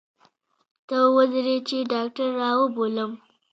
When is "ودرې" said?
1.15-1.57